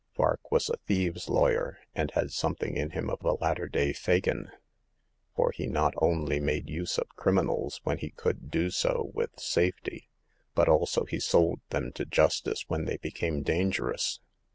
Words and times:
Vark 0.17 0.49
was 0.51 0.67
a 0.67 0.77
thieves' 0.87 1.29
lawyer, 1.29 1.77
and 1.93 2.09
had 2.15 2.31
something 2.31 2.75
in 2.75 2.89
him 2.89 3.07
of 3.07 3.23
a 3.23 3.33
latter 3.33 3.67
day 3.67 3.93
Fagin; 3.93 4.49
for 5.35 5.51
he 5.51 5.67
not 5.67 5.93
only 5.97 6.39
made 6.39 6.67
use 6.67 6.97
of 6.97 7.07
criminals 7.09 7.81
when 7.83 7.99
he 7.99 8.09
could 8.09 8.49
do 8.49 8.71
so 8.71 9.11
with 9.13 9.39
safety, 9.39 10.09
but 10.55 10.67
also 10.67 11.05
he 11.05 11.19
sold 11.19 11.59
them 11.69 11.91
to 11.91 12.03
justice 12.03 12.65
when 12.67 12.85
they 12.85 12.97
became 12.97 13.43
dangerous. 13.43 14.19